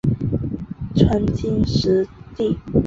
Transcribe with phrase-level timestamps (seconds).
[0.97, 1.89] 川黔石
[2.39, 2.57] 栎